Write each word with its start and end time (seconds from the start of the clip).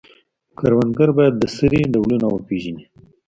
کروندګر 0.57 1.09
باید 1.17 1.33
د 1.37 1.43
سرې 1.55 1.81
ډولونه 1.93 2.25
وپیژني. 2.29 2.83